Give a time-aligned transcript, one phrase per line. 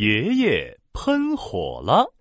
[0.00, 2.14] 爷爷喷火了。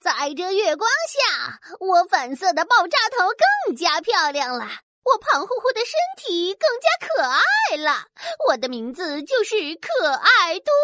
[0.00, 4.66] 在这月光下，我粉色的爆炸头更加漂亮了。
[5.04, 8.08] 我胖乎乎的身体更加可爱了。
[8.48, 10.74] 我的名字就是可爱多。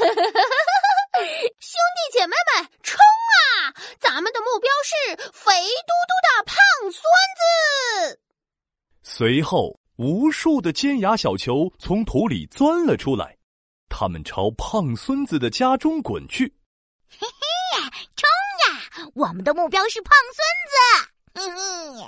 [1.58, 3.72] 兄弟姐妹们，冲啊！
[4.00, 6.56] 咱们的目标是肥嘟嘟的胖
[6.92, 7.02] 孙
[8.12, 8.20] 子。
[9.02, 13.38] 随后，无数的尖牙小球从土里钻了出来，
[14.02, 16.52] 他们朝胖孙子的家中滚去。
[17.08, 18.26] 嘿嘿，冲
[18.66, 19.08] 呀！
[19.14, 21.54] 我们的目标是胖孙子。
[21.54, 22.02] 嗯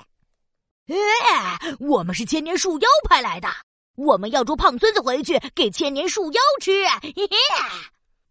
[0.89, 0.97] 嗯。
[0.97, 3.47] 哎，我们是千年树妖派来的，
[3.95, 6.85] 我们要捉胖孙子回去给千年树妖吃。
[7.01, 7.29] 嘿嘿，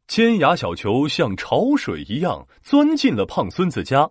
[0.06, 4.10] 尖牙小球像潮水一样钻进了胖孙子家，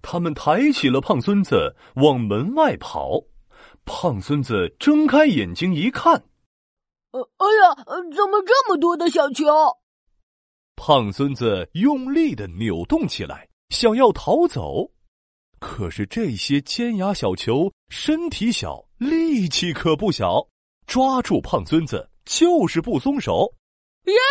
[0.00, 3.20] 他们抬起了胖孙子往门外跑。
[3.84, 6.22] 胖孙子睁开眼睛一看，
[7.12, 7.74] 呃，哎呀，
[8.14, 9.44] 怎么这么多的小球？
[10.76, 14.90] 胖孙子用力的扭动起来，想要逃走。
[15.60, 20.44] 可是这些尖牙小球身体小，力气可不小，
[20.86, 23.52] 抓住胖孙子就是不松手。
[24.04, 24.22] 爷爷爷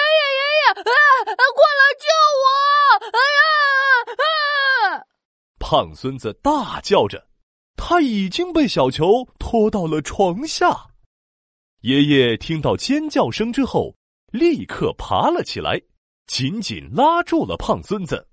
[0.75, 0.83] 爷，啊，
[1.23, 2.05] 快来救
[2.41, 2.45] 我！
[3.13, 3.41] 哎呀
[4.97, 5.05] 啊！
[5.59, 7.25] 胖孙子大叫着，
[7.77, 10.90] 他已经被小球拖到了床下。
[11.81, 13.95] 爷爷听到尖叫声之后，
[14.31, 15.81] 立刻爬了起来，
[16.27, 18.27] 紧紧拉住了胖孙子。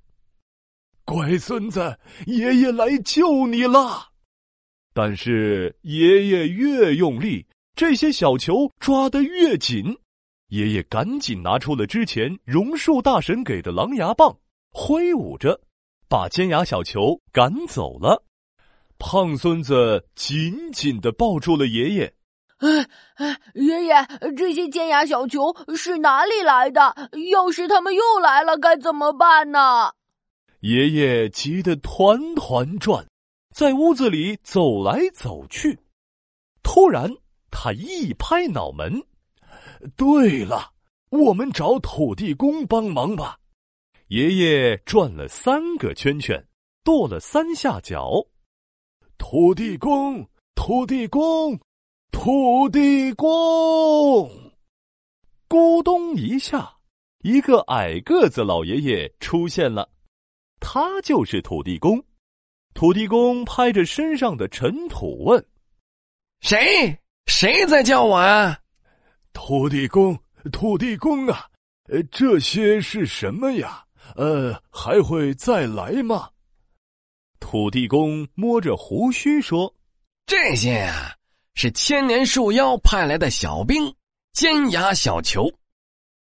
[1.06, 4.10] 乖孙子，爷爷来救你了。
[4.92, 9.96] 但是爷爷越用力，这些小球抓得越紧。
[10.48, 14.38] 爷爷赶紧拿出了之前榕树大神给的狼牙棒，
[14.72, 15.58] 挥舞着，
[16.06, 18.22] 把尖牙小球赶走了。
[18.98, 22.14] 胖孙子紧紧的抱住了爷爷。
[22.58, 23.94] 哎哎，爷爷，
[24.36, 26.94] 这些尖牙小球是哪里来的？
[27.30, 29.92] 要是他们又来了，该怎么办呢？
[30.60, 33.06] 爷爷急得团团转，
[33.54, 35.78] 在屋子里走来走去。
[36.64, 37.08] 突然，
[37.50, 39.02] 他一拍脑门
[39.96, 40.72] ：“对了，
[41.10, 43.38] 我们找土地公帮忙吧！”
[44.08, 46.44] 爷爷转了三个圈圈，
[46.82, 48.26] 跺了三下脚
[49.16, 51.58] ：“土地公，土地公，
[52.10, 53.26] 土地公！”
[55.48, 56.76] 咕咚一下，
[57.22, 59.88] 一个矮个子老爷爷出现了。
[60.60, 62.02] 他就是土地公，
[62.74, 65.44] 土地公拍着身上的尘土问
[66.40, 66.98] ：“谁？
[67.26, 68.58] 谁在叫我啊？”
[69.32, 70.18] 土地公，
[70.52, 71.48] 土地公啊，
[71.88, 73.84] 呃，这些是什么呀？
[74.16, 76.30] 呃，还会再来吗？
[77.40, 79.72] 土地公摸着胡须说
[80.26, 81.14] ：“这些呀，
[81.60, 83.92] 是千年树妖派来的小兵，
[84.32, 85.52] 尖牙小球。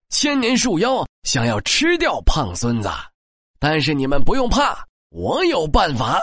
[0.10, 2.90] 千年树妖想要吃掉胖孙子。”
[3.58, 6.20] 但是你们不用怕，我有办法。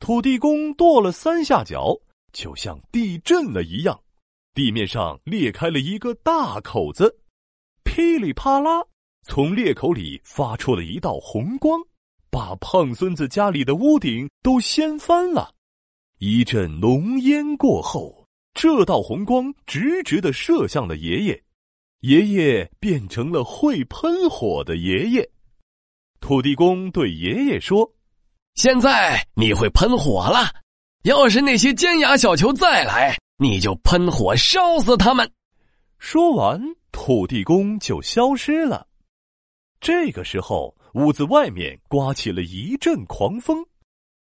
[0.00, 1.94] 土地公跺了三下脚，
[2.32, 4.00] 就像地震了一样，
[4.54, 7.14] 地面上裂开了一个大口子，
[7.84, 8.82] 噼里啪啦，
[9.24, 11.78] 从裂口里发出了一道红光，
[12.30, 15.52] 把胖孙子家里的屋顶都掀翻了。
[16.18, 21.42] 一阵浓烟过后，这道红光直直的射向了爷爷，
[22.00, 25.30] 爷爷变成了会喷火的爷爷。
[26.18, 27.92] 土地公对爷爷说
[28.56, 30.50] ：“现在你会喷火了，
[31.02, 35.30] 要是那些尖牙小球再来，你就喷火烧死他们。”
[36.00, 36.58] 说完，
[36.92, 38.88] 土地公就消失了。
[39.80, 43.62] 这个时候，屋子外面刮起了一阵狂风，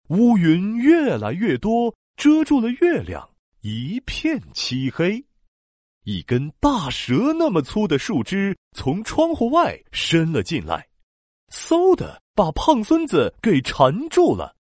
[0.09, 3.29] 乌云越来越多，遮住了月亮，
[3.61, 5.23] 一片漆黑。
[6.03, 10.85] 一根大蛇那么粗的树枝从窗户外伸了进来。
[11.49, 14.55] 嗖的把胖孙子给缠住了，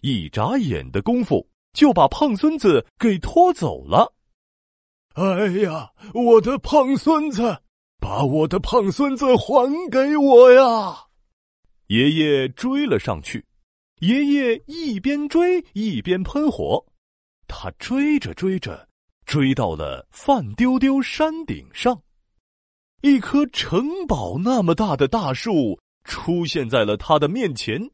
[0.00, 4.12] 一眨眼的功夫就把胖孙子给拖走了。
[5.14, 7.62] 哎呀，我的胖孙子，
[8.00, 10.96] 把我的胖孙子还给我呀！
[11.86, 13.44] 爷爷追了上去，
[14.00, 16.84] 爷爷一边追一边喷火，
[17.46, 18.88] 他追着追着，
[19.24, 22.02] 追到了范丢丢山顶上，
[23.02, 25.78] 一棵城堡那么大的大树。
[26.06, 27.90] 出现在了他的面前，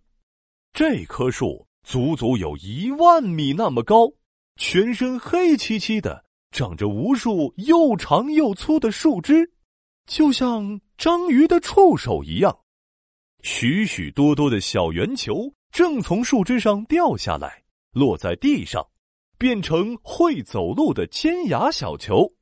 [0.73, 4.12] 这棵树足足有一万米那么高，
[4.56, 9.52] 全身黑漆漆的，长着无数又长又粗的树枝，
[10.06, 12.58] 就像章鱼的触手一样。
[13.43, 17.62] 许许多多的小圆球正从树枝上掉下来，
[17.93, 18.87] 落在地上，
[19.38, 22.32] 变成会走路的尖牙小球。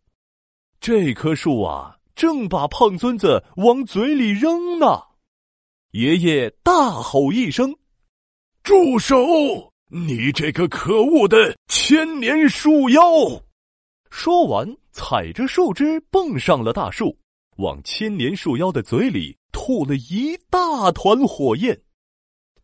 [0.80, 5.02] 这棵树啊，正把胖孙子往嘴里扔呢。
[5.92, 7.74] 爷爷大吼一声
[8.62, 9.16] ：“住手！
[9.90, 13.02] 你这个可恶的千年树妖！”
[14.10, 17.18] 说完，踩着树枝蹦上了大树，
[17.56, 21.78] 往千年树妖的嘴里吐了一大团火焰。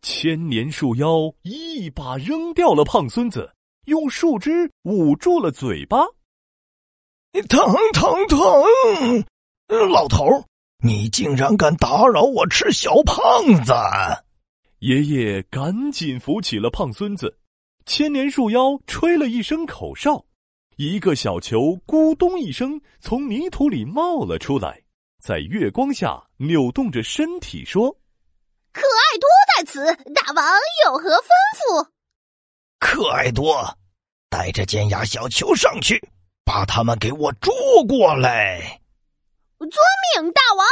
[0.07, 3.51] 千年树妖一把扔掉了胖孙子，
[3.85, 6.05] 用树枝捂住了嘴巴。
[7.49, 7.59] 疼
[7.91, 8.39] 疼疼！
[9.89, 10.27] 老头，
[10.83, 13.17] 你竟然敢打扰我吃小胖
[13.63, 13.73] 子！
[14.77, 17.39] 爷爷赶紧扶起了胖孙子。
[17.87, 20.23] 千年树妖吹了一声口哨，
[20.75, 24.83] 一个小球咕咚一声从泥土里冒了出来，
[25.19, 27.97] 在月光下扭动着身体说
[28.75, 30.45] ：“可爱多在此，大王
[30.85, 31.87] 有何吩咐？”
[32.77, 33.77] 可爱多，
[34.29, 35.99] 带着尖牙小球上去。
[36.47, 37.51] 把他们给我捉
[37.87, 38.79] 过来！
[39.57, 39.71] 遵
[40.21, 40.65] 命，大王。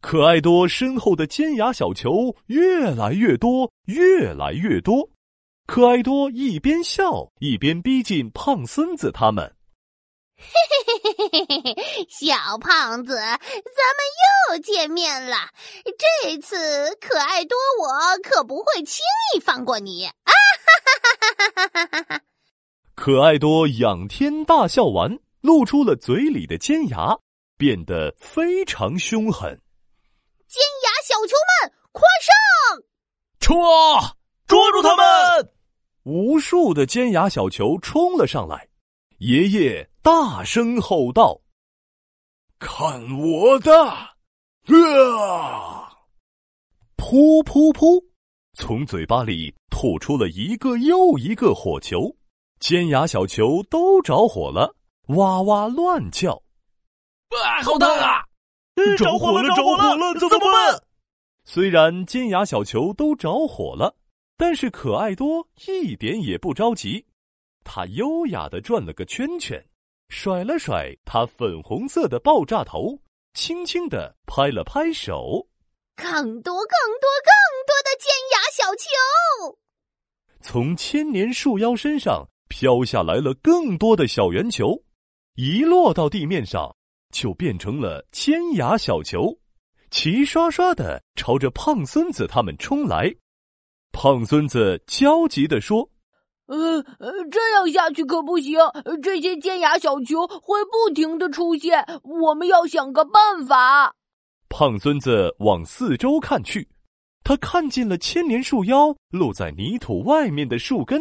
[0.00, 5.08] 可爱多身后的尖牙小球越来越多，越来越多。
[5.66, 9.54] 可爱多一边笑一边逼近胖孙子他们。
[10.40, 13.44] 嘿嘿嘿嘿嘿嘿，小胖子，咱们
[14.50, 15.36] 又见面了。
[15.84, 19.04] 这次可爱多我可不会轻
[19.34, 20.06] 易放过你！
[20.06, 20.32] 啊哈
[20.86, 22.20] 哈哈哈哈哈哈！
[22.94, 27.18] 可爱多仰天大笑完，露出了嘴里的尖牙，
[27.56, 29.60] 变得非常凶狠。
[30.48, 32.82] 尖牙小球们，快上！
[33.40, 34.16] 戳！
[34.46, 35.52] 捉住他们！
[36.04, 38.69] 无数的尖牙小球冲了上来。
[39.20, 41.38] 爷爷大声吼道
[42.58, 43.70] ：“看我的！”
[44.64, 45.92] 啊！
[46.96, 48.02] 噗噗噗，
[48.54, 52.16] 从嘴巴里吐出了一个又一个火球。
[52.60, 54.74] 尖牙小球都着火了，
[55.08, 56.42] 哇哇乱叫，
[57.28, 58.24] 啊，好烫啊！
[58.96, 60.82] 着火了，着火了，怎么办？
[61.44, 63.94] 虽然尖牙小球都着火了，
[64.38, 67.04] 但是可爱多一点也不着急。
[67.64, 69.64] 他优雅的转了个圈圈，
[70.08, 72.98] 甩了甩他粉红色的爆炸头，
[73.34, 75.46] 轻轻的拍了拍手。
[75.96, 76.06] 更
[76.42, 76.70] 多、更
[77.00, 77.32] 多、更
[77.66, 79.58] 多的尖牙小球
[80.40, 82.26] 从千年树妖身上。
[82.52, 84.82] 飘下来了更多的小圆球，
[85.36, 86.74] 一落到地面上，
[87.12, 89.38] 就变成了尖牙小球，
[89.92, 93.08] 齐刷刷的朝着胖孙子他们冲来。
[93.92, 95.88] 胖孙子焦急的说
[96.50, 98.58] ：“呃呃，这样下去可不行，
[99.00, 103.94] 这些尖牙小球会不停的出现，我们要想个办法。”
[104.50, 106.68] 胖孙子往四周看去，
[107.22, 111.00] 他看见了千年树妖露在泥土外面的树根。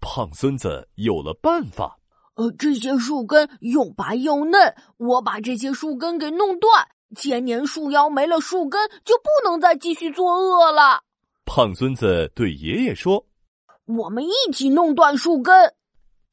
[0.00, 1.98] 胖孙子有了办法，
[2.36, 11.02] 呃，这些树根又白又嫩，我把这些树根给弄断，千年树妖没了树根就不能再继续作恶了。
[11.44, 13.22] 胖孙子对爷爷说
[13.96, 15.74] ：“我们一起弄断树根。”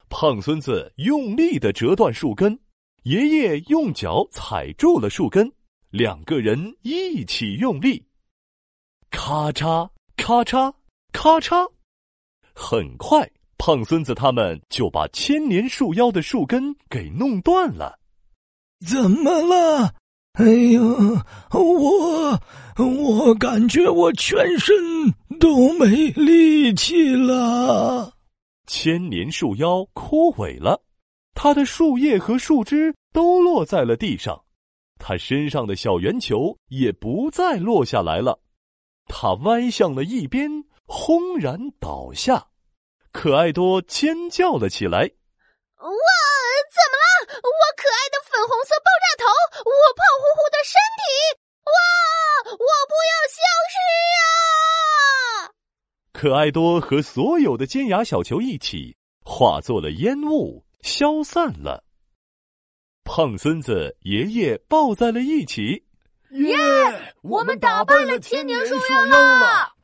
[0.08, 2.58] 胖孙子用力的折断树根，
[3.04, 5.52] 爷爷用脚踩住了树根，
[5.90, 8.04] 两个人一起用力，
[9.10, 10.74] 咔嚓咔嚓
[11.12, 11.70] 咔嚓，
[12.54, 13.30] 很快。
[13.56, 17.98] 胖孙子他们就把千年树妖的树根给弄断了。
[18.86, 19.94] 怎么了？
[20.34, 20.80] 哎呀，
[21.52, 22.40] 我
[22.78, 24.74] 我感觉我全身
[25.38, 28.14] 都没力气了。
[28.66, 30.80] 千年树妖枯萎了，
[31.34, 34.44] 它的树叶和树枝都落在了地上，
[34.98, 38.40] 它身上的小圆球也不再落下来了，
[39.06, 40.48] 它歪向了一边，
[40.86, 42.46] 轰然倒下。
[43.12, 45.00] 可爱多尖叫了起来！
[45.00, 45.08] 哇，
[46.70, 47.34] 怎么了？
[47.42, 49.26] 我可爱的粉红色爆炸头，
[49.66, 51.02] 我胖乎乎的身体，
[51.66, 51.72] 哇！
[52.52, 53.38] 我不要消
[53.70, 53.74] 失
[54.18, 55.50] 啊！
[56.12, 61.84] 可爱多和所有的尖牙小球一起化作了烟雾，消散了。
[63.04, 65.84] 胖孙子爷爷抱在了一起，
[66.30, 66.56] 耶！
[67.22, 69.74] 我们打败了千年树妖了。